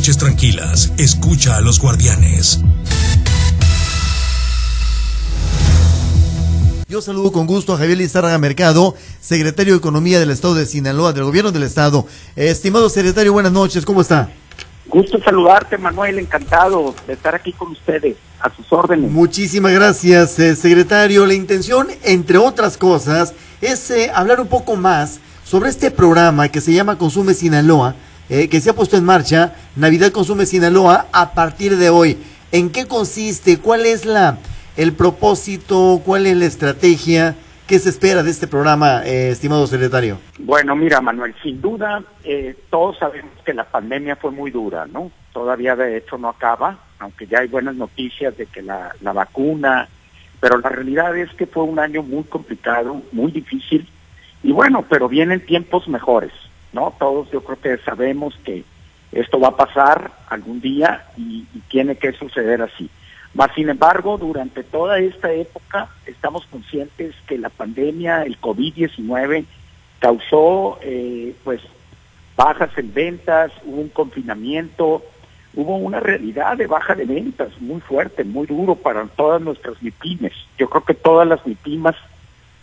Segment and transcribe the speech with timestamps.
[0.00, 2.58] noches tranquilas, escucha a los guardianes.
[6.88, 11.12] Yo saludo con gusto a Javier Lizárraga Mercado, secretario de Economía del Estado de Sinaloa,
[11.12, 12.06] del Gobierno del Estado.
[12.34, 14.30] estimado secretario, buenas noches, ¿cómo está?
[14.86, 19.10] Gusto saludarte, Manuel, encantado de estar aquí con ustedes, a sus órdenes.
[19.10, 21.26] Muchísimas gracias, eh, secretario.
[21.26, 26.62] La intención, entre otras cosas, es eh, hablar un poco más sobre este programa que
[26.62, 27.96] se llama Consume Sinaloa,
[28.30, 32.16] eh, que se ha puesto en marcha, Navidad Consume Sinaloa, a partir de hoy.
[32.52, 33.58] ¿En qué consiste?
[33.58, 34.38] ¿Cuál es la
[34.76, 36.00] el propósito?
[36.04, 37.34] ¿Cuál es la estrategia?
[37.66, 40.18] ¿Qué se espera de este programa, eh, estimado secretario?
[40.38, 45.10] Bueno, mira, Manuel, sin duda, eh, todos sabemos que la pandemia fue muy dura, ¿no?
[45.32, 49.88] Todavía de hecho no acaba, aunque ya hay buenas noticias de que la, la vacuna,
[50.40, 53.88] pero la realidad es que fue un año muy complicado, muy difícil,
[54.42, 56.32] y bueno, pero vienen tiempos mejores,
[56.72, 56.94] ¿no?
[56.98, 58.64] Todos yo creo que sabemos que
[59.12, 62.88] esto va a pasar algún día y tiene que suceder así.
[63.32, 69.44] Mas, sin embargo, durante toda esta época estamos conscientes que la pandemia, el COVID-19,
[70.00, 71.60] causó eh, pues
[72.36, 75.04] bajas en ventas, hubo un confinamiento,
[75.54, 80.32] hubo una realidad de baja de ventas muy fuerte, muy duro para todas nuestras MIPIMES.
[80.58, 81.96] Yo creo que todas las MIPIMAS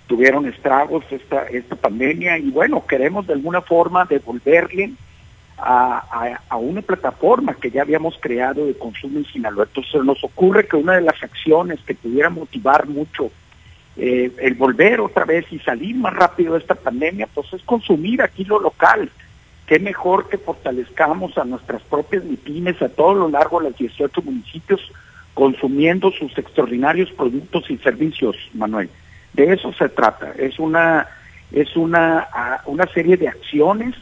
[0.08, 4.94] tuvieron estragos esta, esta pandemia y bueno, queremos de alguna forma devolverle
[5.58, 9.66] a, una plataforma que ya habíamos creado de consumo en Sinaloa.
[9.66, 13.32] Entonces nos ocurre que una de las acciones que pudiera motivar mucho
[13.98, 18.22] eh, el volver otra vez y salir más rápido de esta pandemia, pues es consumir
[18.22, 19.10] aquí lo local.
[19.66, 24.22] Qué mejor que fortalezcamos a nuestras propias MIPIMES a todo lo largo de los 18
[24.22, 24.92] municipios
[25.34, 28.90] consumiendo sus extraordinarios productos y servicios, Manuel.
[29.38, 30.34] De eso se trata.
[30.38, 31.08] Es una
[31.52, 32.28] es una,
[32.66, 33.96] una serie de acciones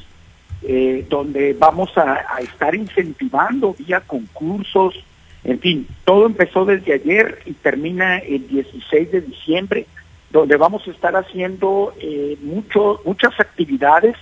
[0.64, 4.96] eh, donde vamos a, estar incentivando vía concursos,
[5.44, 9.86] en fin, todo empezó desde ayer y termina el 16 de diciembre,
[10.32, 14.16] donde vamos a estar haciendo eh, mucho, muchas actividades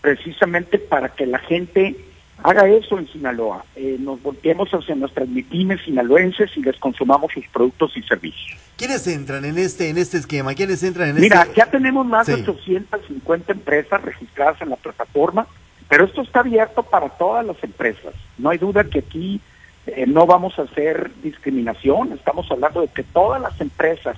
[0.00, 1.94] precisamente para que la gente
[2.42, 3.64] haga eso en Sinaloa.
[3.76, 8.58] Eh, nos volteemos hacia nuestras pymes sinaloenses y les consumamos sus productos y servicios.
[8.76, 10.54] ¿Quiénes entran en este en este esquema?
[10.54, 11.54] ¿Quiénes entran en Mira, este?
[11.56, 15.46] ya tenemos más de 850 empresas registradas en la plataforma.
[15.88, 18.14] Pero esto está abierto para todas las empresas.
[18.38, 19.40] No hay duda que aquí
[19.86, 22.12] eh, no vamos a hacer discriminación.
[22.12, 24.16] Estamos hablando de que todas las empresas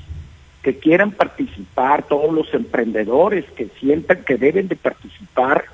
[0.62, 5.65] que quieran participar, todos los emprendedores que sientan que deben de participar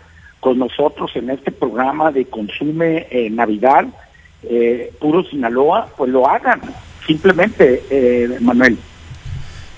[0.42, 3.86] con nosotros en este programa de Consume eh, Navidad,
[4.42, 6.60] eh, Puro Sinaloa, pues lo hagan.
[7.06, 8.76] Simplemente, Manuel.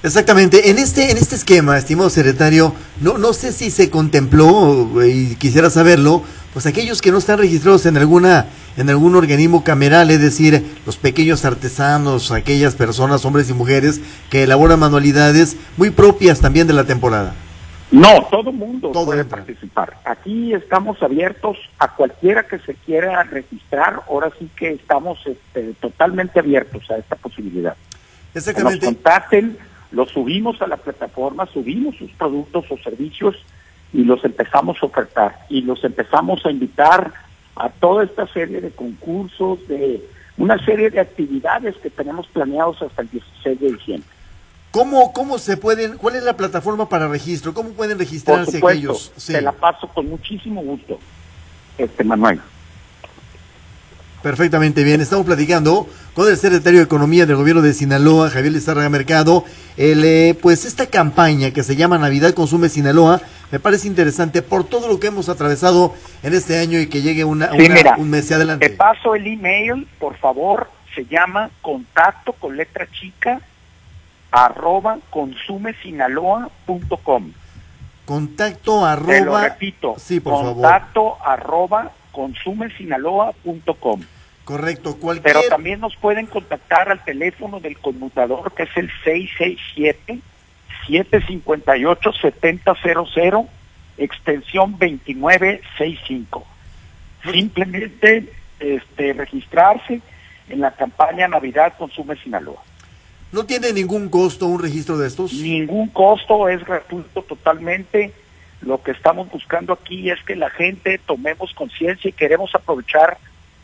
[0.02, 0.70] Exactamente.
[0.70, 5.68] En este, en este esquema, estimado secretario, no, no sé si se contempló, y quisiera
[5.68, 6.22] saberlo,
[6.54, 8.46] pues aquellos que no están registrados en alguna,
[8.78, 14.00] en algún organismo cameral, es decir, los pequeños artesanos, aquellas personas, hombres y mujeres,
[14.30, 17.34] que elaboran manualidades muy propias también de la temporada.
[17.90, 19.96] No, todo mundo puede participar.
[20.04, 24.02] Aquí estamos abiertos a cualquiera que se quiera registrar.
[24.08, 27.76] Ahora sí que estamos este, totalmente abiertos a esta posibilidad.
[28.34, 28.80] Exactamente.
[28.80, 29.58] Que nos contacten
[29.94, 33.36] los subimos a la plataforma, subimos sus productos o servicios
[33.92, 37.12] y los empezamos a ofertar y los empezamos a invitar
[37.54, 40.02] a toda esta serie de concursos, de
[40.36, 44.08] una serie de actividades que tenemos planeados hasta el 16 de diciembre.
[44.74, 47.54] ¿Cómo, cómo se pueden, cuál es la plataforma para registro?
[47.54, 49.12] ¿Cómo pueden registrarse Por aquellos?
[49.16, 50.98] Se la paso con muchísimo gusto,
[51.78, 52.40] este Manuel.
[54.20, 55.00] Perfectamente bien.
[55.00, 59.44] Estamos platicando con el secretario de Economía del Gobierno de Sinaloa, Javier Lizárraga Mercado.
[59.76, 63.20] El, eh, pues esta campaña que se llama Navidad Consume Sinaloa
[63.52, 67.22] me parece interesante por todo lo que hemos atravesado en este año y que llegue
[67.22, 67.52] una,
[67.96, 68.70] un mes adelante.
[68.70, 70.68] Te paso el email, por favor.
[70.96, 73.40] Se llama contacto con letra chica
[74.34, 77.32] arroba consumesinaloa.com.
[78.04, 79.12] Contacto arroba.
[79.12, 79.94] Te lo repito.
[79.96, 84.00] Sí, por contacto arroba consumesinaloa.com.
[84.44, 85.36] Correcto, cualquier...
[85.36, 88.90] Pero también nos pueden contactar al teléfono del conmutador que es el
[90.88, 93.48] 667-758-7000,
[93.96, 96.44] extensión 2965.
[97.30, 100.00] Simplemente este, registrarse
[100.48, 102.60] en la campaña Navidad Consume Sinaloa.
[103.34, 105.32] ¿No tiene ningún costo un registro de estos?
[105.32, 108.12] Ningún costo, es gratuito totalmente.
[108.60, 113.18] Lo que estamos buscando aquí es que la gente tomemos conciencia y queremos aprovechar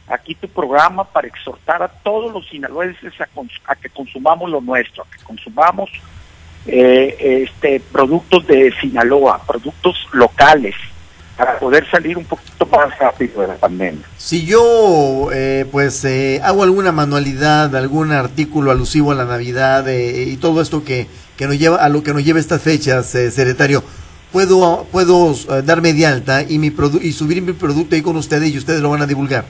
[0.08, 5.06] aquí tu programa para exhortar a todos los sinaloenses a, que consumamos lo nuestro, a
[5.17, 5.88] que consumamos
[6.67, 10.75] eh, este, productos de Sinaloa, productos locales,
[11.41, 14.05] para poder salir un poquito más rápido de la pandemia.
[14.19, 20.25] Si yo eh, pues eh, hago alguna manualidad, algún artículo alusivo a la Navidad eh,
[20.25, 21.07] y todo esto que,
[21.39, 23.83] que nos lleva a lo que nos lleva estas fechas, secretario,
[24.33, 25.33] puedo puedo
[25.65, 28.91] darme de alta y mi y subir mi producto ahí con ustedes y ustedes lo
[28.91, 29.47] van a divulgar.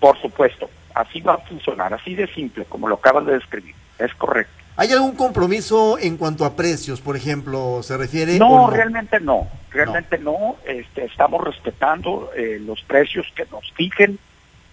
[0.00, 3.74] Por supuesto, así va a funcionar, así de simple como lo acabas de describir.
[3.98, 4.55] Es correcto.
[4.78, 8.38] ¿Hay algún compromiso en cuanto a precios, por ejemplo, se refiere?
[8.38, 10.56] No, realmente no, realmente no.
[10.66, 14.18] Este, estamos respetando eh, los precios que nos fijen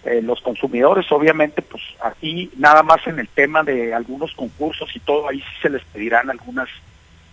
[0.04, 1.10] eh, los consumidores.
[1.14, 5.62] Obviamente, pues aquí nada más en el tema de algunos concursos y todo, ahí sí
[5.62, 6.68] se les pedirán algunas,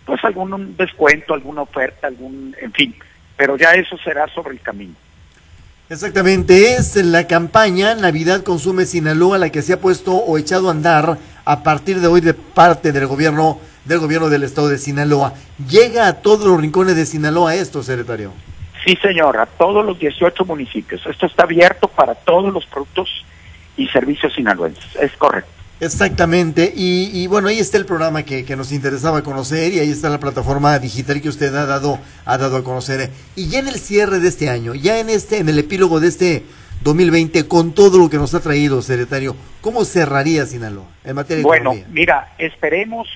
[0.05, 2.95] pues algún descuento, alguna oferta, algún, en fin.
[3.35, 4.95] Pero ya eso será sobre el camino.
[5.89, 10.71] Exactamente, es la campaña Navidad Consume Sinaloa la que se ha puesto o echado a
[10.71, 15.33] andar a partir de hoy de parte del gobierno del gobierno del estado de Sinaloa.
[15.69, 18.31] ¿Llega a todos los rincones de Sinaloa esto, secretario?
[18.85, 21.05] Sí, señor, a todos los 18 municipios.
[21.05, 23.25] Esto está abierto para todos los productos
[23.77, 24.95] y servicios sinaloenses.
[24.99, 25.49] Es correcto.
[25.79, 30.09] Exactamente, y, bueno, ahí está el programa que, que, nos interesaba conocer y ahí está
[30.09, 33.09] la plataforma digital que usted ha dado, ha dado a conocer.
[33.35, 36.07] Y ya en el cierre de este año, ya en este, en el epílogo de
[36.07, 36.45] este
[36.83, 41.43] 2020, con todo lo que nos ha traído, secretario, ¿cómo cerraría Sinaloa en materia de
[41.43, 43.07] Bueno, mira, esperemos,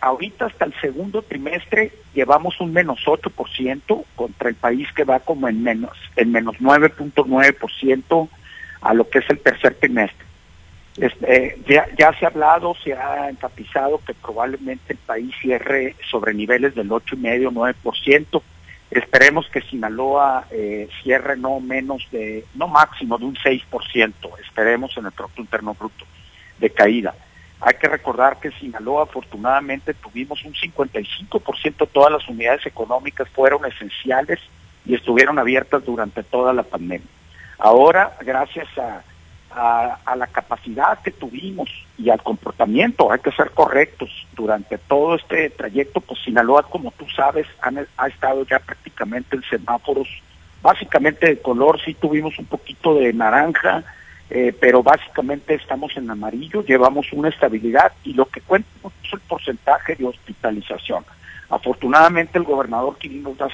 [0.00, 5.48] ahorita hasta el segundo trimestre llevamos un menos 8% contra el país que va como
[5.48, 8.28] en menos, en menos 9.9%
[8.80, 10.24] a lo que es el tercer trimestre.
[10.96, 16.34] Este, ya, ya se ha hablado, se ha enfatizado que probablemente el país cierre sobre
[16.34, 18.42] niveles del 8,5-9%.
[18.90, 25.06] Esperemos que Sinaloa eh, cierre no menos de, no máximo de un 6%, esperemos en
[25.06, 26.04] el Producto Interno Bruto
[26.58, 27.14] de caída.
[27.60, 33.64] Hay que recordar que Sinaloa afortunadamente tuvimos un 55% de todas las unidades económicas fueron
[33.64, 34.38] esenciales
[34.84, 37.08] y estuvieron abiertas durante toda la pandemia.
[37.58, 39.02] Ahora, gracias a
[39.54, 44.10] a, la capacidad que tuvimos y al comportamiento, hay que ser correctos.
[44.34, 47.46] Durante todo este trayecto, pues Sinaloa, como tú sabes,
[47.96, 50.08] ha estado ya prácticamente en semáforos,
[50.62, 53.84] básicamente de color, sí tuvimos un poquito de naranja,
[54.30, 58.68] eh, pero básicamente estamos en amarillo, llevamos una estabilidad y lo que cuenta
[59.04, 61.04] es el porcentaje de hospitalización.
[61.50, 63.52] Afortunadamente el gobernador Quirino Das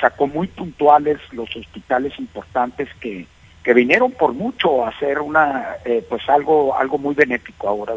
[0.00, 3.26] sacó muy puntuales los hospitales importantes que,
[3.66, 7.94] que vinieron por mucho a hacer una eh, pues algo algo muy benéfico ahora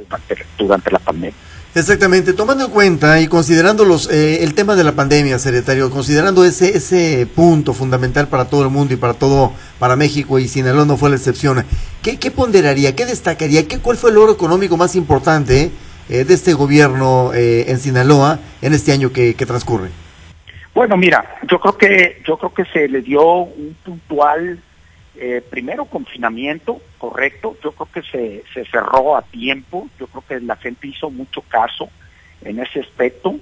[0.58, 1.36] durante, la pandemia.
[1.76, 6.44] Exactamente, tomando en cuenta y considerando los, eh, el tema de la pandemia, secretario, considerando
[6.44, 10.86] ese ese punto fundamental para todo el mundo y para todo para México y Sinaloa
[10.86, 11.64] no fue la excepción.
[12.02, 15.70] ¿Qué, qué ponderaría, qué destacaría, qué cuál fue el logro económico más importante
[16.10, 19.90] eh, de este gobierno en Sinaloa en este año que, que transcurre?
[20.74, 24.60] Bueno, mira, yo creo que yo creo que se le dio un puntual
[25.22, 30.40] eh, primero confinamiento, correcto, yo creo que se, se cerró a tiempo, yo creo que
[30.40, 31.90] la gente hizo mucho caso
[32.42, 33.36] en ese aspecto.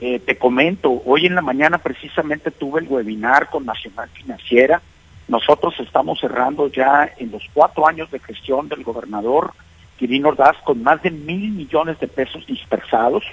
[0.00, 4.80] Eh, te comento, hoy en la mañana precisamente tuve el webinar con Nacional Financiera.
[5.26, 9.52] Nosotros estamos cerrando ya en los cuatro años de gestión del gobernador
[9.98, 13.24] Quirino Ordaz con más de mil millones de pesos dispersados.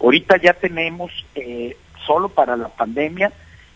[0.00, 3.32] Ahorita ya tenemos, eh, solo para la pandemia,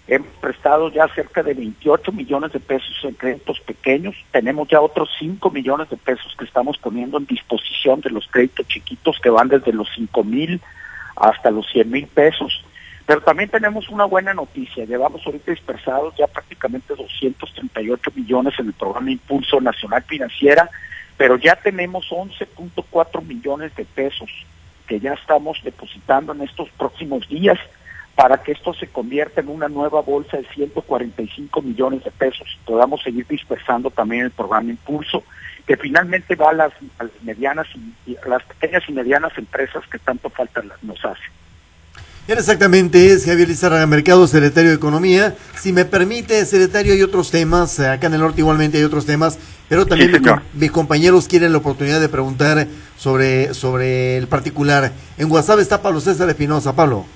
[0.08, 4.16] Hemos prestado ya cerca de 28 millones de pesos en créditos pequeños.
[4.32, 8.66] Tenemos ya otros 5 millones de pesos que estamos poniendo en disposición de los créditos
[8.66, 10.61] chiquitos que van desde los 5 mil
[11.14, 12.64] hasta los 100 mil pesos.
[13.06, 14.85] Pero también tenemos una buena noticia.
[14.85, 20.68] Llevamos ahorita dispersados ya prácticamente 238 millones en el programa Impulso Nacional Financiera,
[21.16, 24.30] pero ya tenemos 11.4 millones de pesos
[24.87, 27.59] que ya estamos depositando en estos próximos días
[28.14, 32.47] para que esto se convierta en una nueva bolsa de 145 millones de pesos.
[32.66, 35.25] Podamos seguir dispersando también el programa Impulso,
[35.66, 36.73] que finalmente va a las,
[37.23, 37.66] medianas
[38.07, 41.23] y, las pequeñas y medianas empresas que tanto falta nos hace.
[42.28, 45.35] Exactamente, es Javier Lizarraga Mercado, secretario de Economía.
[45.59, 49.38] Si me permite, secretario, hay otros temas, acá en el norte igualmente hay otros temas,
[49.69, 50.23] pero también
[50.54, 54.92] mis compañeros quieren la oportunidad de preguntar sobre, sobre el particular.
[55.19, 56.76] En WhatsApp está Pablo César Espinosa.
[56.76, 57.07] Pablo.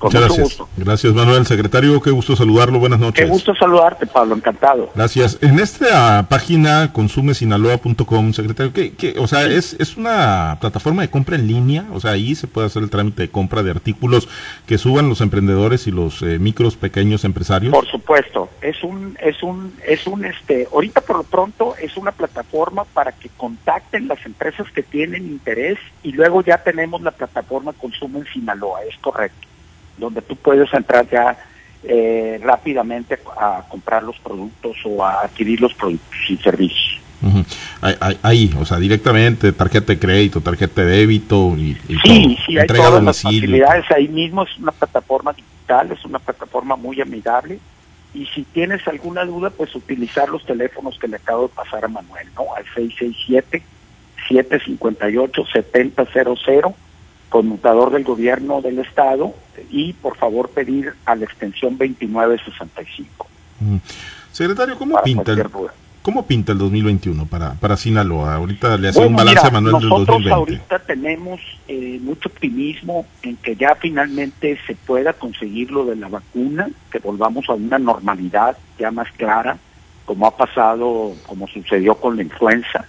[0.00, 0.58] Muchas gracias.
[0.76, 1.46] Gracias, Manuel.
[1.46, 2.78] Secretario, qué gusto saludarlo.
[2.78, 3.24] Buenas noches.
[3.24, 4.34] Qué gusto saludarte, Pablo.
[4.36, 4.90] Encantado.
[4.94, 5.38] Gracias.
[5.40, 11.36] En esta página consumesinaloa.com, secretario, ¿qué, qué, o sea, es, es una plataforma de compra
[11.36, 11.86] en línea?
[11.92, 14.28] O sea, ahí se puede hacer el trámite de compra de artículos
[14.66, 17.72] que suban los emprendedores y los eh, micros, pequeños empresarios.
[17.72, 18.48] Por supuesto.
[18.60, 23.12] Es un, es un, es un, este, ahorita por lo pronto es una plataforma para
[23.12, 28.26] que contacten las empresas que tienen interés y luego ya tenemos la plataforma Consumo en
[28.26, 28.82] Sinaloa.
[28.84, 29.48] Es correcto
[29.98, 31.36] donde tú puedes entrar ya
[31.84, 36.98] eh, rápidamente a comprar los productos o a adquirir los productos y servicios.
[38.22, 43.02] Ahí, o sea, directamente, tarjeta de crédito, tarjeta de débito y, sí, sí, hay todas
[43.02, 43.84] las facilidades.
[43.90, 47.58] Ahí mismo, es una plataforma digital, es una plataforma muy amigable.
[48.14, 51.88] Y si tienes alguna duda, pues utilizar los teléfonos que le acabo de pasar a
[51.88, 52.44] Manuel, ¿no?
[52.56, 52.64] Al
[54.28, 56.74] 667-758-7000,
[57.28, 59.34] conmutador del gobierno del Estado,
[59.70, 63.26] y por favor pedir a la extensión 2965.
[64.32, 65.44] Secretario, ¿cómo pinta el,
[66.02, 68.36] ¿cómo pinta el 2021 para, para Sinaloa?
[68.36, 70.30] Ahorita le hacía un balance a Manuel del 2020.
[70.30, 76.08] ahorita tenemos eh, mucho optimismo en que ya finalmente se pueda conseguir lo de la
[76.08, 79.58] vacuna, que volvamos a una normalidad ya más clara,
[80.04, 82.86] como ha pasado, como sucedió con la influenza.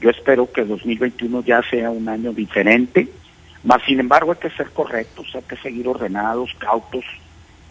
[0.00, 3.08] Yo espero que el 2021 ya sea un año diferente,
[3.64, 7.04] más sin embargo hay que ser correctos, hay que seguir ordenados, cautos,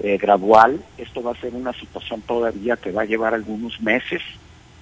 [0.02, 0.82] eh, gradual.
[0.98, 4.22] Esto va a ser una situación todavía que va a llevar algunos meses.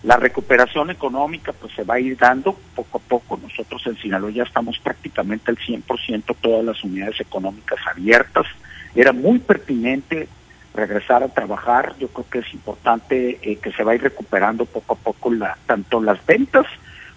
[0.04, 3.40] La recuperación económica pues se va a ir dando poco a poco.
[3.42, 8.46] Nosotros en Sinaloa ya estamos prácticamente al 100% todas las unidades económicas abiertas.
[8.94, 10.28] Era muy pertinente
[10.76, 11.96] regresar a trabajar.
[11.98, 15.34] Yo creo que es importante eh, que se va a ir recuperando poco a poco
[15.34, 16.68] la, tanto las ventas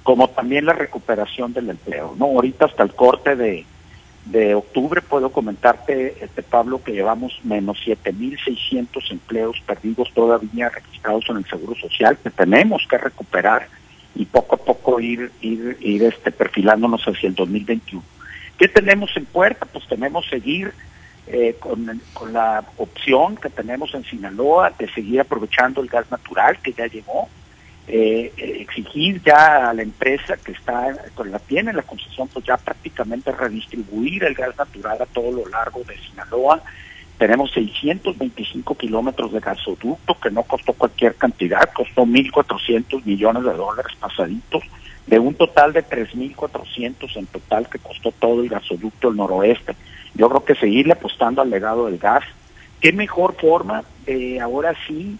[0.02, 2.14] como también la recuperación del empleo.
[2.18, 3.66] No, ahorita hasta el corte de,
[4.26, 11.38] de octubre puedo comentarte, este Pablo, que llevamos menos 7.600 empleos perdidos todavía registrados en
[11.38, 13.68] el Seguro Social que tenemos que recuperar
[14.14, 18.02] y poco a poco ir ir ir este perfilándonos hacia el 2021.
[18.58, 19.66] ¿Qué tenemos en puerta?
[19.66, 20.74] Pues tenemos seguir
[21.26, 26.58] eh, con, con la opción que tenemos en Sinaloa de seguir aprovechando el gas natural
[26.60, 27.28] que ya llegó,
[27.92, 32.56] eh, exigir ya a la empresa que está con la tiene la concesión pues ya
[32.56, 36.62] prácticamente redistribuir el gas natural a todo lo largo de Sinaloa.
[37.18, 43.92] Tenemos 625 kilómetros de gasoducto que no costó cualquier cantidad costó 1.400 millones de dólares
[43.99, 44.62] pasaditos
[45.09, 49.75] de un total de 3.400 en total que costó todo el gasoducto del noroeste.
[50.14, 52.23] Yo creo que seguirle apostando al legado del gas.
[52.80, 55.18] Qué mejor forma de ahora sí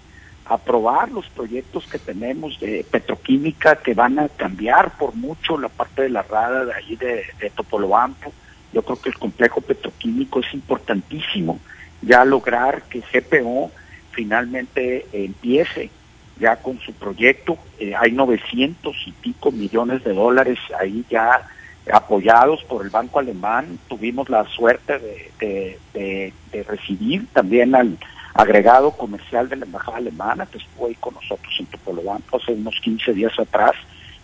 [0.51, 6.03] aprobar los proyectos que tenemos de petroquímica que van a cambiar por mucho la parte
[6.03, 8.33] de la rada de ahí de, de Topolobampo.
[8.73, 11.61] Yo creo que el complejo petroquímico es importantísimo
[12.03, 13.71] ya lograr que GPO
[14.11, 15.91] finalmente empiece
[16.39, 17.57] ya con su proyecto.
[17.79, 21.47] Eh, hay 900 y pico millones de dólares ahí ya
[21.93, 23.79] apoyados por el Banco Alemán.
[23.89, 24.99] Tuvimos la suerte
[25.39, 27.97] de, de, de recibir también al
[28.35, 32.79] agregado comercial de la Embajada Alemana, que estuvo ahí con nosotros en Topolobampo hace unos
[32.81, 33.73] 15 días atrás,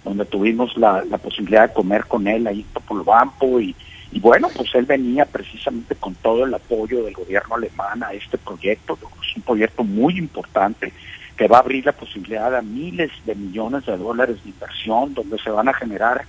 [0.05, 3.75] donde tuvimos la, posibilidad de comer con él ahí en Topolobampo y,
[4.13, 8.39] y bueno, pues él venía precisamente con todo el apoyo del gobierno alemán a este
[8.39, 10.93] proyecto, es un proyecto muy importante
[11.37, 15.39] que va a abrir la posibilidad a miles de millones de dólares de inversión, donde
[15.39, 16.25] se van a generar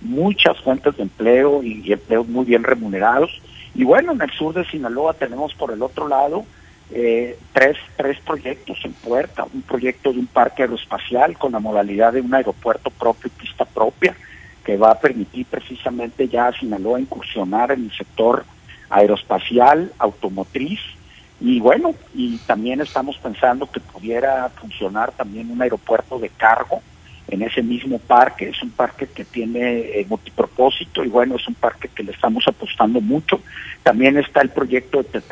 [0.00, 3.30] muchas fuentes de empleo y empleos muy bien remunerados.
[3.74, 6.44] Y bueno, en el sur de Sinaloa tenemos por el otro lado
[6.90, 12.12] eh, tres, tres proyectos en puerta, un proyecto de un parque aeroespacial con la modalidad
[12.14, 14.16] de un aeropuerto propio y pista propia,
[14.64, 18.44] que va a permitir precisamente ya a Sinaloa incursionar en el sector
[18.90, 20.80] aeroespacial, automotriz,
[21.40, 26.82] y bueno, y también estamos pensando que pudiera funcionar también un aeropuerto de cargo
[27.28, 28.48] en ese mismo parque.
[28.48, 32.46] Es un parque que tiene eh, multipropósito y bueno, es un parque que le estamos
[32.48, 33.40] apostando mucho.
[33.82, 35.22] También está el proyecto de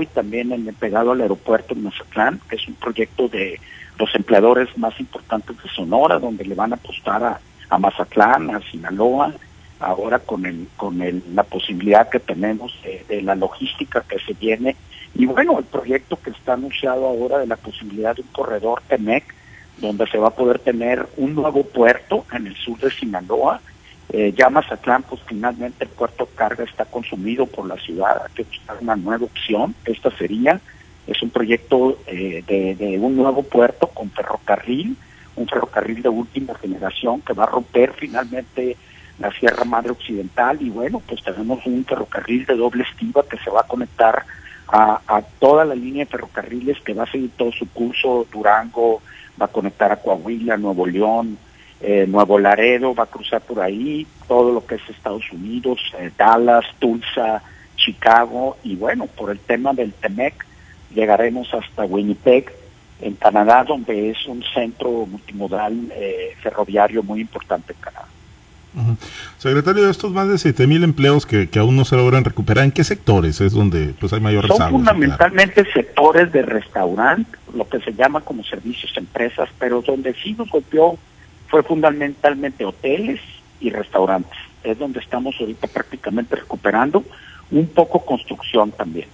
[0.00, 3.60] y también en, pegado al aeropuerto de Mazatlán, que es un proyecto de
[3.98, 8.60] los empleadores más importantes de Sonora, donde le van a apostar a, a Mazatlán, a
[8.70, 9.32] Sinaloa,
[9.80, 14.32] ahora con el con el, la posibilidad que tenemos de, de, la logística que se
[14.32, 14.74] viene
[15.14, 19.34] y bueno el proyecto que está anunciado ahora de la posibilidad de un corredor TEMEC
[19.78, 23.60] donde se va a poder tener un nuevo puerto en el sur de Sinaloa.
[24.08, 28.44] Eh, ya Mazatlán, pues finalmente el puerto carga está consumido por la ciudad, hay que
[28.44, 29.74] buscar una nueva opción.
[29.84, 30.60] Esta sería,
[31.06, 34.96] es un proyecto eh, de, de un nuevo puerto con ferrocarril,
[35.34, 38.76] un ferrocarril de última generación que va a romper finalmente
[39.18, 43.50] la Sierra Madre Occidental y bueno, pues tenemos un ferrocarril de doble estiva que se
[43.50, 44.24] va a conectar
[44.68, 49.02] a, a toda la línea de ferrocarriles que va a seguir todo su curso, Durango,
[49.40, 51.38] va a conectar a Coahuila, Nuevo León,
[51.80, 56.10] eh, Nuevo Laredo, va a cruzar por ahí, todo lo que es Estados Unidos, eh,
[56.16, 57.42] Dallas, Tulsa,
[57.76, 60.46] Chicago, y bueno, por el tema del TEMEC,
[60.94, 62.52] llegaremos hasta Winnipeg,
[63.00, 68.06] en Canadá, donde es un centro multimodal eh, ferroviario muy importante en Canadá.
[69.38, 72.64] Secretario, de estos más de 7 mil empleos que, que, aún no se logran recuperar,
[72.64, 77.80] ¿en qué sectores es donde pues hay mayor Son fundamentalmente sectores de restaurante, lo que
[77.80, 80.98] se llama como servicios empresas, pero donde sí nos golpeó
[81.48, 83.20] fue fundamentalmente hoteles
[83.60, 84.38] y restaurantes.
[84.62, 87.04] Es donde estamos ahorita prácticamente recuperando,
[87.50, 89.08] un poco construcción también.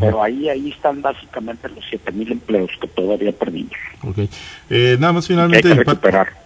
[0.00, 3.72] Pero ahí ahí están básicamente los 7000 empleos que todavía perdimos.
[4.02, 4.28] Okay.
[4.68, 5.84] Eh, nada más finalmente de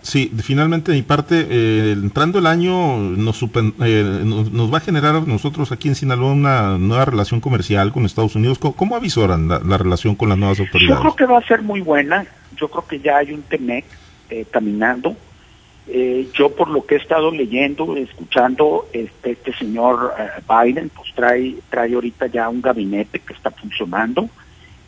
[0.02, 5.26] sí, finalmente de mi parte eh, entrando el año nos, eh, nos, va a generar
[5.26, 8.58] nosotros aquí en Sinaloa una nueva relación comercial con Estados Unidos.
[8.58, 10.96] ¿Cómo, avisoran la, relación con las nuevas autoridades?
[10.96, 12.26] Yo creo que va a ser muy buena.
[12.56, 13.86] Yo creo que ya hay un TEMEC
[14.50, 15.16] caminando
[15.92, 21.12] eh, yo por lo que he estado leyendo, escuchando, este, este señor eh, Biden, pues
[21.16, 24.28] trae, trae ahorita ya un gabinete que está funcionando.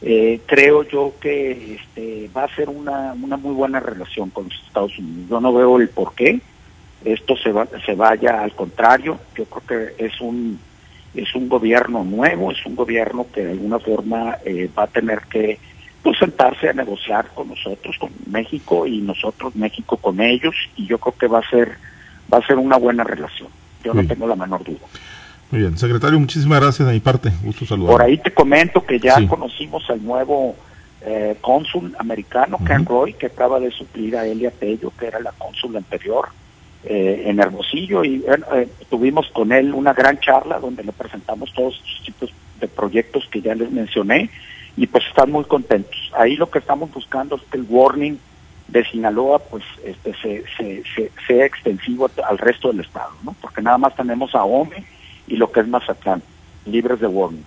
[0.00, 4.54] Eh, creo yo que este, va a ser una, una muy buena relación con los
[4.66, 5.28] Estados Unidos.
[5.28, 6.40] Yo no veo el por qué
[7.04, 9.18] esto se, va, se vaya al contrario.
[9.34, 10.60] Yo creo que es un,
[11.14, 14.38] es un gobierno nuevo, es un gobierno que de alguna forma
[14.78, 15.58] va a tener que
[16.02, 20.98] pues sentarse a negociar con nosotros, con México y nosotros México con ellos y yo
[20.98, 21.78] creo que va a ser
[22.32, 23.48] va a ser una buena relación.
[23.84, 24.78] Yo no tengo la menor duda.
[25.50, 27.30] Muy bien, secretario, muchísimas gracias de mi parte.
[27.42, 27.92] Gusto saludar.
[27.92, 30.56] Por ahí te comento que ya conocimos al nuevo
[31.04, 35.32] eh, cónsul americano, Ken Roy, que acaba de suplir a Elia Tello, que era la
[35.32, 36.28] cónsul anterior
[36.84, 41.80] eh, en Hermosillo, y eh, tuvimos con él una gran charla donde le presentamos todos
[41.80, 42.30] los tipos
[42.60, 44.30] de proyectos que ya les mencioné
[44.76, 45.96] y pues están muy contentos.
[46.16, 48.18] Ahí lo que estamos buscando es que el warning
[48.68, 50.14] de Sinaloa pues este
[50.56, 50.82] se,
[51.26, 53.36] sea extensivo al resto del estado, ¿no?
[53.40, 54.84] Porque nada más tenemos a OME
[55.26, 56.22] y lo que es Mazatlán,
[56.64, 57.44] libres de warning.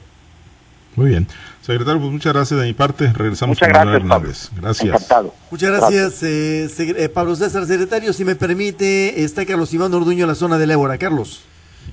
[0.95, 1.27] Muy bien.
[1.61, 3.11] Secretario, pues muchas gracias de mi parte.
[3.11, 4.29] Regresamos muchas gracias, Pablo.
[4.61, 4.85] Gracias.
[4.85, 5.33] Encantado.
[5.51, 7.65] Muchas gracias, eh, eh, Pablo César.
[7.65, 10.97] Secretario, si me permite, está Carlos Iván Orduño en la zona de Ébora.
[10.97, 11.43] Carlos.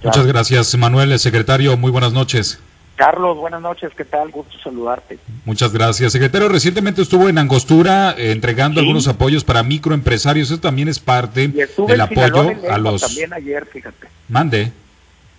[0.05, 1.19] Muchas gracias, Manuel.
[1.19, 2.61] Secretario, muy buenas noches.
[3.03, 4.31] Carlos, buenas noches, ¿qué tal?
[4.31, 5.19] Gusto saludarte.
[5.45, 6.13] Muchas gracias.
[6.13, 10.53] Secretario, recientemente estuvo en Angostura eh, entregando algunos apoyos para microempresarios.
[10.53, 13.01] Eso también es parte del apoyo a los...
[13.01, 14.07] También ayer, fíjate.
[14.29, 14.71] Mande.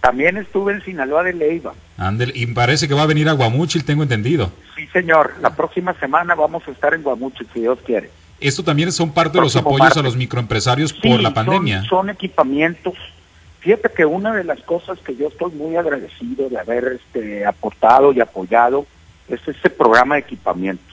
[0.02, 1.74] También estuve en Sinaloa de Leiva.
[1.96, 4.52] Andel, y parece que va a venir a Guamuchil, tengo entendido.
[4.76, 5.36] Sí, señor.
[5.42, 8.10] La próxima semana vamos a estar en Guamuchil, si Dios quiere.
[8.42, 11.84] Esto también son parte de los apoyos a los microempresarios por la pandemia.
[11.84, 12.96] son equipamientos
[13.64, 18.12] Fíjate que una de las cosas que yo estoy muy agradecido de haber este, aportado
[18.12, 18.86] y apoyado
[19.30, 20.84] es este programa de equipamiento.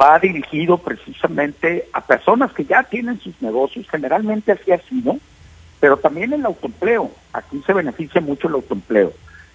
[0.00, 5.16] Va dirigido precisamente a personas que ya tienen sus negocios, generalmente así ha sido,
[5.78, 7.08] pero también el autoempleo.
[7.32, 9.12] Aquí se beneficia mucho el autoempleo.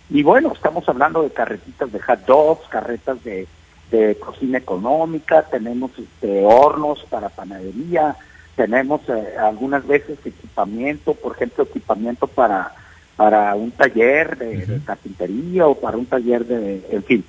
[0.09, 3.45] Y bueno, estamos hablando de carretitas de hot dogs, carretas de,
[3.91, 8.15] de cocina económica, tenemos este, hornos para panadería,
[8.57, 12.73] tenemos eh, algunas veces equipamiento, por ejemplo, equipamiento para
[13.15, 17.23] para un taller de, carpintería o para un taller de, en fin.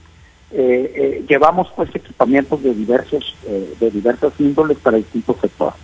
[0.51, 3.35] Eh, eh, llevamos pues equipamientos de diversos
[3.81, 5.81] de diversas índoles para distintos sectores.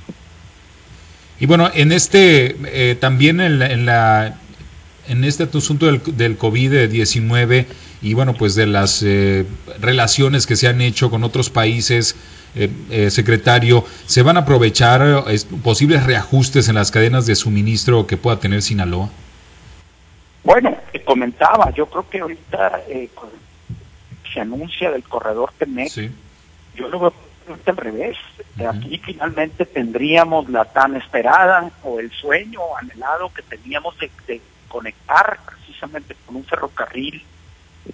[1.40, 4.38] Y bueno, en este también en la, en la
[5.08, 7.66] en este asunto del, del COVID-19
[8.02, 9.04] y bueno, pues de las
[9.80, 12.16] relaciones que se han hecho con otros países,
[12.56, 18.06] eh, eh, secretario, ¿se van a aprovechar eh, posibles reajustes en las cadenas de suministro
[18.06, 19.10] que pueda tener Sinaloa?
[20.44, 22.80] Bueno, comentaba, yo creo que ahorita
[24.32, 25.90] se anuncia del corredor Temec,
[26.76, 27.12] yo lo veo
[27.66, 28.16] al revés.
[28.68, 36.14] Aquí finalmente tendríamos la tan esperada o el sueño anhelado que teníamos de, conectar precisamente
[36.24, 37.20] con un ferrocarril.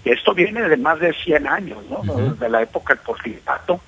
[0.05, 2.03] Esto viene de más de 100 años, ¿no?
[2.35, 3.81] De la época del porfiriato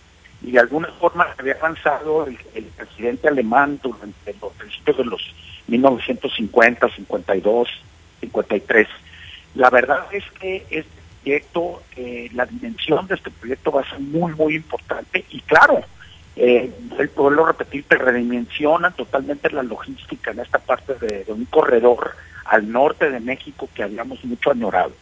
[0.42, 2.36] y de alguna forma había avanzado el,
[2.76, 5.34] presidente alemán durante los principios de los
[5.68, 7.68] 1950, 52,
[8.20, 8.88] 53.
[9.54, 10.90] La verdad es que este
[11.22, 15.80] proyecto, eh, la dimensión de este proyecto va a ser muy, muy importante y claro,
[16.34, 17.10] eh, el
[17.46, 22.12] repetir, te redimensiona totalmente la logística en esta parte de, un corredor
[22.44, 24.92] al norte de México que habíamos mucho añorado.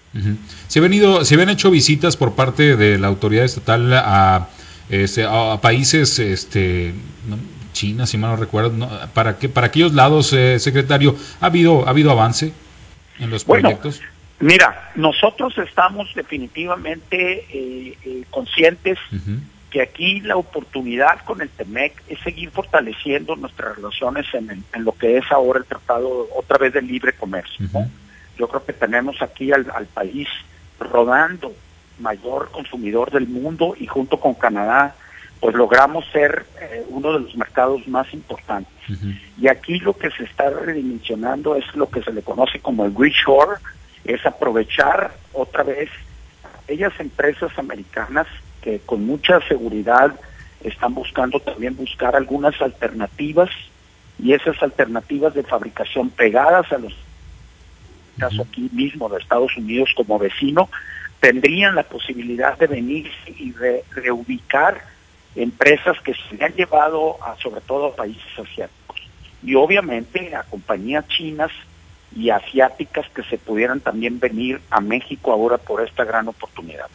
[0.68, 4.48] Se, venido, se habían hecho visitas por parte de la autoridad estatal a
[4.90, 6.92] este, a, países, este,
[7.72, 11.90] China, si mal no recuerdo, para que para aquellos lados, eh, secretario, ha habido ha
[11.90, 12.52] habido avance
[13.20, 14.00] en los proyectos.
[14.40, 18.98] Mira, nosotros estamos definitivamente eh, eh, conscientes
[19.70, 25.18] que aquí la oportunidad con el TEMEC es seguir fortaleciendo nuestras relaciones en, lo que
[25.18, 27.66] es ahora el tratado otra vez de libre comercio.
[28.36, 30.28] Yo creo que tenemos aquí al, al país
[30.78, 31.52] rodando
[32.00, 34.94] mayor consumidor del mundo y junto con Canadá
[35.40, 38.72] pues logramos ser eh, uno de los mercados más importantes.
[39.38, 42.94] Y aquí lo que se está redimensionando es lo que se le conoce como el
[42.94, 43.56] reshore,
[44.04, 45.88] es aprovechar otra vez
[46.62, 48.26] aquellas empresas americanas
[48.62, 50.14] que con mucha seguridad
[50.62, 53.50] están buscando también buscar algunas alternativas
[54.18, 56.94] y esas alternativas de fabricación pegadas a los
[58.18, 60.68] caso aquí mismo de Estados Unidos como vecino
[61.20, 64.84] tendrían la posibilidad de venir y de reubicar
[65.34, 69.00] empresas que se han llevado a, sobre todo a países asiáticos
[69.42, 71.50] y obviamente a compañías chinas
[72.14, 76.86] y asiáticas que se pudieran también venir a México ahora por esta gran oportunidad.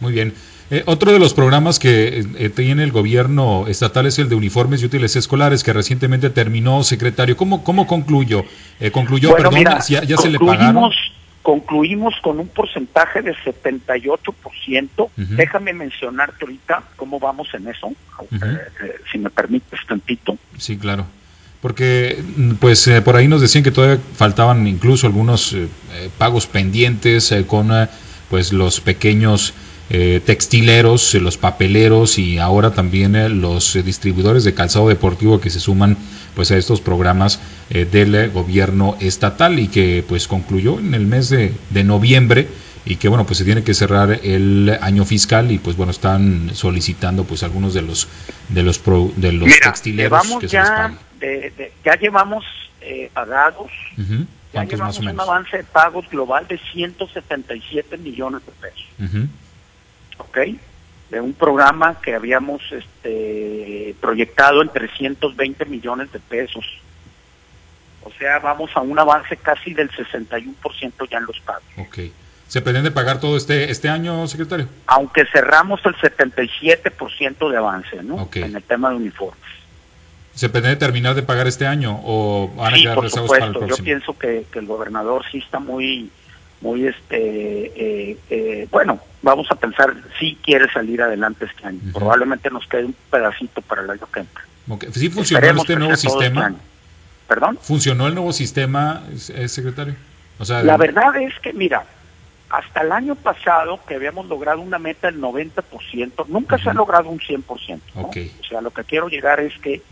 [0.00, 0.34] Muy bien.
[0.70, 4.82] Eh, otro de los programas que eh, tiene el gobierno estatal es el de uniformes
[4.82, 7.36] y útiles escolares que recientemente terminó, secretario.
[7.36, 8.44] ¿Cómo, cómo concluyó?
[8.80, 9.54] Eh, concluyó, perdón,
[9.88, 10.90] ya, se le pagaron
[11.48, 15.08] concluimos con un porcentaje de 78%.
[15.16, 18.36] Déjame mencionarte ahorita cómo vamos en eso, eh,
[18.82, 20.36] eh, si me permites tantito.
[20.58, 21.06] Sí, claro.
[21.62, 25.56] Porque mm, pues eh, por ahí nos decían que todavía faltaban incluso algunos
[26.18, 27.70] pagos pendientes con
[28.28, 29.54] pues los pequeños
[29.88, 35.96] textileros, los papeleros y ahora también los distribuidores de calzado deportivo que se suman
[36.38, 41.30] pues a estos programas eh, del gobierno estatal y que pues concluyó en el mes
[41.30, 42.46] de, noviembre
[42.84, 46.54] y que bueno pues se tiene que cerrar el año fiscal y pues bueno están
[46.54, 48.06] solicitando pues algunos de los
[48.50, 48.80] de los
[49.16, 50.96] de los textileros que ya
[51.84, 52.44] ya llevamos
[52.82, 53.72] eh, pagados
[54.52, 59.28] ya llevamos un avance de pagos global de 177 millones de pesos
[60.18, 60.38] ¿ok?
[61.10, 66.64] de un programa que habíamos este, proyectado en 320 millones de pesos.
[68.02, 71.64] O sea, vamos a un avance casi del 61% ya en los pagos.
[71.78, 71.98] Ok.
[72.46, 74.68] ¿Se pretende pagar todo este este año, secretario?
[74.86, 78.28] Aunque cerramos el 77% de avance, ¿no?
[78.34, 79.42] En el tema de uniformes.
[80.34, 83.66] ¿Se pretende terminar de pagar este año o van a sí, por supuesto.
[83.66, 86.10] Yo pienso que, que el gobernador sí está muy
[86.60, 91.80] muy este eh, eh, bueno vamos a pensar si quiere salir adelante este año.
[91.92, 94.42] Probablemente nos quede un pedacito para el año que entra.
[94.92, 96.54] Sí funcionó este nuevo este sistema
[97.28, 99.94] perdón funcionó el nuevo sistema eh, secretario
[100.38, 101.84] o sea la verdad es que mira
[102.48, 107.10] hasta el año pasado que habíamos logrado una meta del 90% nunca se ha logrado
[107.10, 108.10] un 100% o
[108.48, 109.82] sea lo que quiero llegar es que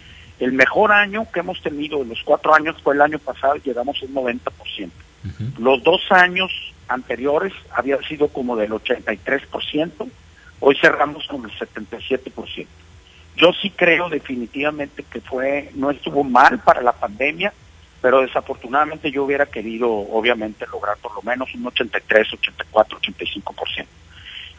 [0.41, 3.99] el mejor año que hemos tenido en los cuatro años fue el año pasado llegamos
[4.03, 4.91] a un 90%
[5.59, 6.53] los dos años
[6.89, 10.09] anteriores había sido como del 83%,
[10.61, 12.67] hoy cerramos con el 77%.
[13.37, 17.53] Yo sí creo definitivamente que fue no estuvo mal para la pandemia,
[18.01, 23.87] pero desafortunadamente yo hubiera querido obviamente lograr por lo menos un 83, 84, 85%.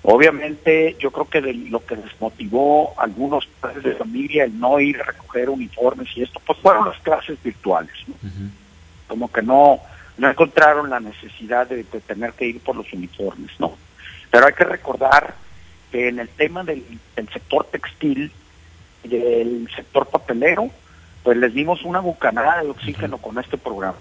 [0.03, 4.79] Obviamente yo creo que de lo que desmotivó a algunos padres de familia el no
[4.79, 7.91] ir a recoger uniformes y esto, pues fueron las clases virtuales.
[9.07, 9.79] Como que no,
[10.17, 13.77] no encontraron la necesidad de, tener que ir por los uniformes, ¿no?
[14.31, 15.35] Pero hay que recordar
[15.91, 16.83] que en el tema del,
[17.31, 18.31] sector textil
[19.03, 20.69] y del sector papelero,
[21.23, 23.97] pues les dimos una bucanada de oxígeno con este programa.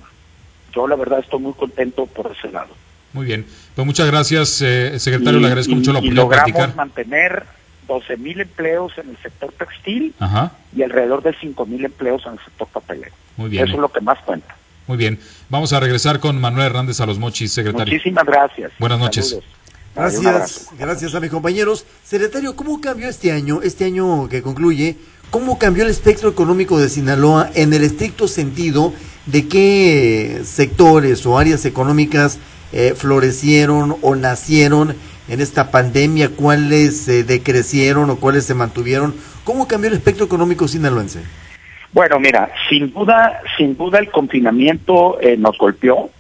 [0.75, 2.75] Yo la verdad estoy muy contento por ese lado.
[3.13, 6.25] Muy bien, pues muchas gracias, eh, secretario, le agradezco mucho la oportunidad.
[6.25, 7.45] Y logramos mantener
[7.87, 10.15] 12 mil empleos en el sector textil
[10.75, 13.13] y alrededor de 5 mil empleos en el sector papelero.
[13.37, 13.65] Muy bien.
[13.65, 14.55] Eso es lo que más cuenta.
[14.87, 15.19] Muy bien.
[15.49, 17.93] Vamos a regresar con Manuel Hernández a los Mochis, secretario.
[17.93, 18.73] Muchísimas gracias.
[18.79, 19.37] Buenas noches.
[19.95, 21.87] Gracias, gracias a mis compañeros.
[22.05, 24.97] Secretario, ¿cómo cambió este año, este año que concluye,
[25.31, 28.93] cómo cambió el espectro económico de Sinaloa en el estricto sentido
[29.25, 32.39] de qué sectores o áreas económicas
[32.73, 34.95] eh, florecieron o nacieron
[35.29, 39.15] en esta pandemia, cuáles se decrecieron o cuáles se mantuvieron?
[39.45, 41.21] ¿Cómo cambió el espectro económico sinaloense?
[41.93, 46.11] Bueno, mira, sin duda, sin duda el confinamiento eh, nos golpeó.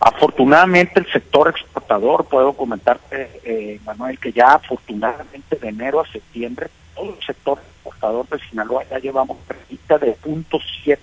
[0.00, 6.68] Afortunadamente el sector exportador, puedo comentarte, eh, Manuel, que ya afortunadamente de enero a septiembre,
[6.94, 10.98] todo el sector exportador de Sinaloa ya llevamos pérdida de 0.7%,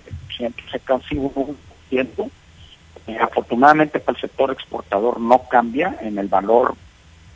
[0.66, 1.56] o sea, casi un
[1.90, 2.30] 1%.
[3.06, 6.74] Eh, afortunadamente para el sector exportador no cambia en el valor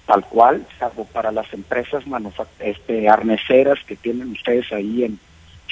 [0.07, 2.05] tal cual, salvo para las empresas
[2.59, 5.18] este, arneceras que tienen ustedes ahí en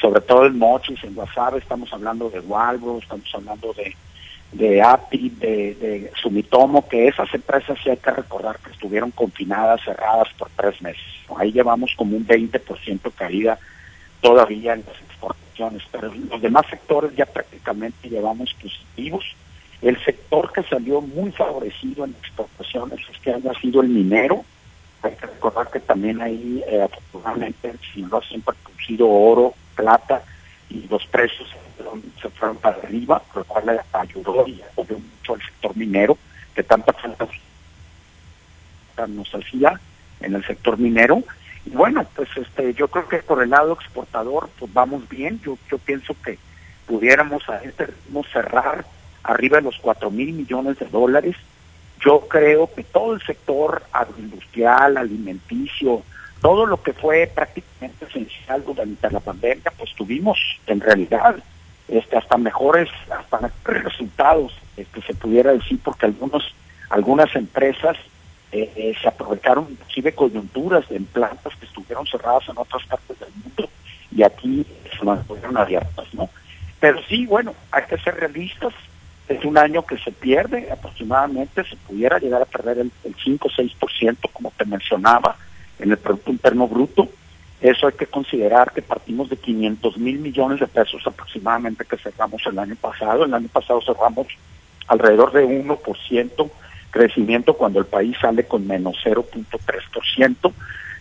[0.01, 3.95] sobre todo en Mochis, en WhatsApp, estamos hablando de Walbro, estamos hablando de,
[4.53, 9.83] de API, de, de Sumitomo, que esas empresas sí hay que recordar que estuvieron confinadas,
[9.85, 11.03] cerradas por tres meses.
[11.37, 13.59] Ahí llevamos como un 20% caída
[14.21, 19.25] todavía en las exportaciones, pero los demás sectores ya prácticamente llevamos positivos.
[19.83, 24.45] El sector que salió muy favorecido en exportaciones este año ha sido el minero,
[25.03, 30.23] Hay que recordar que también ahí, eh, afortunadamente, el siempre ha producido oro, plata,
[30.71, 31.49] y los precios
[32.21, 36.17] se fueron para arriba, lo cual ayudó y apoyó mucho al sector minero,
[36.55, 37.27] que tanta falta
[39.09, 39.81] nos hacía
[40.21, 41.23] en el sector minero.
[41.65, 45.41] Y bueno, pues este, yo creo que por el lado exportador, pues vamos bien.
[45.45, 46.39] Yo, yo pienso que
[46.87, 48.85] pudiéramos a este ritmo cerrar
[49.23, 51.37] arriba de los cuatro mil millones de dólares.
[52.05, 56.03] Yo creo que todo el sector agroindustrial, alimenticio,
[56.43, 61.37] todo lo que fue prácticamente esencial durante la pandemia, pues tuvimos en realidad
[61.89, 66.53] este, hasta mejores, hasta mejores resultados, este, se pudiera decir, porque algunos,
[66.91, 67.97] algunas empresas
[68.51, 73.31] eh, eh, se aprovecharon inclusive coyunturas en plantas que estuvieron cerradas en otras partes del
[73.43, 73.69] mundo
[74.11, 74.67] y aquí
[74.99, 76.29] se mantuvieron abiertas, ¿no?
[76.81, 78.75] Pero sí, bueno, hay que ser realistas,
[79.29, 83.49] es un año que se pierde aproximadamente, se pudiera llegar a perder el, el 5
[83.49, 85.37] o 6%, como te mencionaba,
[85.83, 87.09] en el Producto Interno Bruto.
[87.61, 92.42] Eso hay que considerar que partimos de 500 mil millones de pesos aproximadamente que cerramos
[92.47, 93.25] el año pasado.
[93.25, 94.27] El año pasado cerramos
[94.88, 96.51] alrededor de 1%
[96.90, 100.53] crecimiento cuando el país sale con menos 0.3%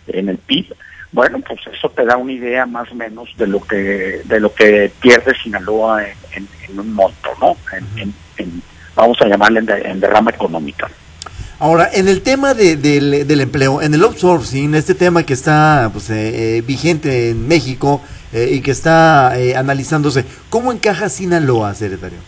[0.08, 0.74] en el PIB.
[1.12, 4.54] Bueno, pues eso te da una idea más o menos de lo que de lo
[4.54, 7.56] que pierde Sinaloa en, en, un monto, ¿no?
[7.98, 8.62] En,
[8.94, 10.90] vamos a llamarle en derrama económica.
[11.62, 16.10] Ahora, en el tema de, del, empleo, en el outsourcing, este tema que está pues,
[16.10, 22.18] eh, eh, vigente en México eh, y que está analizándose, ¿cómo encaja Sinaloa, secretario?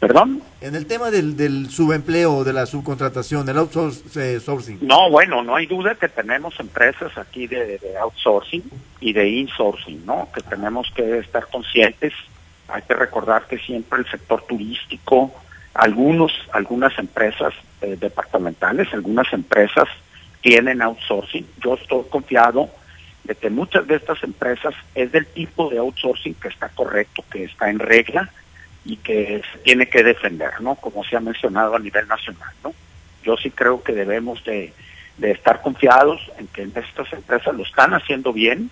[0.00, 0.42] ¿Perdón?
[0.60, 4.80] En el tema del, del subempleo, de la subcontratación, del outsourcing.
[4.82, 8.64] No, bueno, no hay duda que tenemos empresas aquí de, de outsourcing
[9.00, 10.28] y de insourcing, ¿no?
[10.34, 12.12] Que tenemos que estar conscientes.
[12.68, 15.32] Hay que recordar que siempre el sector turístico,
[15.78, 19.88] algunos, algunas empresas eh, departamentales, algunas empresas
[20.40, 21.46] tienen outsourcing.
[21.62, 22.68] Yo estoy confiado
[23.22, 27.44] de que muchas de estas empresas es del tipo de outsourcing que está correcto, que
[27.44, 28.28] está en regla
[28.84, 30.74] y que se tiene que defender, ¿no?
[30.74, 32.74] Como se ha mencionado a nivel nacional, ¿no?
[33.22, 34.72] Yo sí creo que debemos de,
[35.22, 38.68] estar confiados en que estas empresas lo están haciendo bien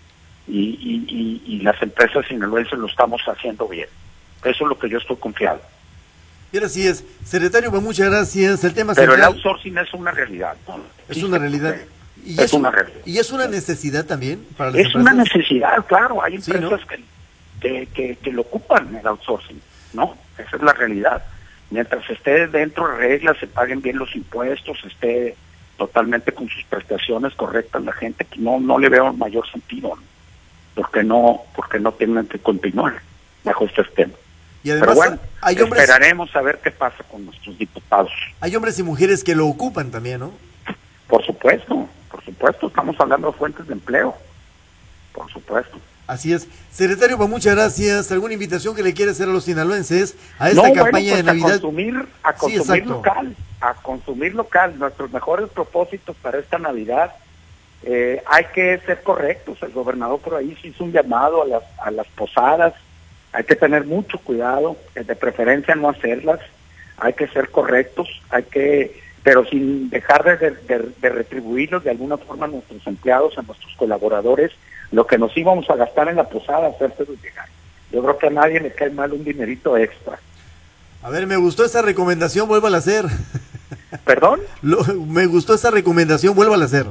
[0.49, 3.88] y, y, y, y las empresas sinaloenses lo estamos haciendo bien.
[4.42, 5.61] Eso es lo que yo estoy confiado.
[6.57, 8.64] Y ahora sí es, secretario, pues muchas gracias.
[8.64, 10.57] El tema Pero el outsourcing es una realidad.
[11.07, 11.77] Es una realidad.
[12.25, 12.97] Y es, una realidad.
[13.05, 16.23] Y es una necesidad también para las Es una necesidad, claro.
[16.23, 16.81] Hay empresas
[17.61, 19.61] que, que, que, lo ocupan el outsourcing,
[19.92, 20.16] ¿no?
[20.38, 21.23] Esa es la realidad.
[21.69, 25.37] Mientras esté dentro de reglas, se paguen bien los impuestos, esté
[25.77, 30.03] totalmente con sus prestaciones correctas la gente, que no, no le veo mayor sentido, ¿no?
[30.75, 32.95] porque no, porque no tienen que continuar
[33.45, 34.14] bajo este sistema.
[34.62, 38.12] Y además, hay hombres, esperaremos a ver qué pasa con nuestros diputados.
[38.40, 40.33] Hay hombres y mujeres que lo ocupan también, ¿no?
[41.07, 44.16] Por supuesto, por supuesto, estamos hablando de fuentes de empleo,
[45.12, 45.79] por supuesto.
[46.07, 46.49] Así es.
[46.71, 48.12] Secretario, pues muchas gracias.
[48.12, 51.49] ¿Alguna invitación que le quiere hacer a los sinaloenses a esta campaña de pues, Navidad?
[51.49, 54.79] A consumir, a consumir local, a consumir local.
[54.79, 57.12] Nuestros mejores propósitos para esta Navidad.
[57.83, 59.59] Eh, hay que ser correctos.
[59.62, 62.75] El gobernador por ahí se hizo un llamado a las, a las posadas,
[63.37, 66.40] hay que tener mucho cuidado, eh, de preferencia no hacerlas,
[66.96, 70.53] hay que ser correctos, hay que, pero sin dejar de,
[70.99, 74.53] de, retribuirlos de alguna forma a nuestros empleados, a nuestros colaboradores,
[74.90, 77.46] lo que nos íbamos a gastar en la posada, hacérselos llegar.
[77.92, 80.18] Yo creo que a nadie le cae mal un dinerito extra.
[81.03, 83.05] A ver, me gustó esa recomendación, vuelva a hacer.
[84.07, 84.40] ¿Perdón?
[84.62, 86.87] me gustó esa recomendación, vuelva a hacer.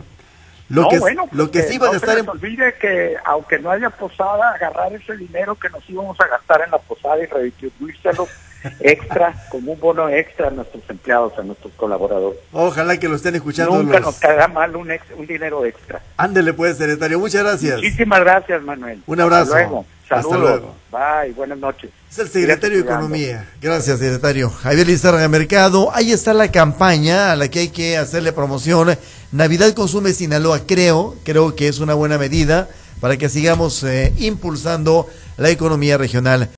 [0.70, 2.28] Lo que, bueno, lo que sí va a estar en...
[2.28, 6.72] olvide que aunque no haya posada, agarrar ese dinero que nos íbamos a gastar en
[6.72, 8.28] la posada y redistribuírselo
[8.80, 12.40] extra, como un bono extra a nuestros empleados, a nuestros colaboradores.
[12.52, 13.82] Ojalá que lo estén escuchando.
[13.82, 16.02] Nunca nos caerá mal un, un dinero extra.
[16.18, 17.20] Ándele pues, secretario.
[17.20, 17.76] Muchas gracias.
[17.76, 19.04] Muchísimas gracias, Manuel.
[19.06, 19.54] Un abrazo.
[19.54, 19.86] Hasta luego.
[20.10, 20.76] Hasta luego.
[20.92, 21.90] Bye, buenas noches.
[22.12, 23.50] Es el secretario de Economía.
[23.62, 24.50] Gracias, secretario.
[24.50, 25.90] Javier Lizarra Mercado.
[25.94, 28.98] Ahí está la campaña a la que hay que hacerle promoción.
[29.32, 32.70] Navidad Consume Sinaloa, creo, creo que es una buena medida
[33.02, 36.50] para que sigamos eh, impulsando la economía regional.